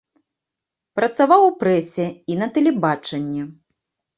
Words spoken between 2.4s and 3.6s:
на тэлебачанні.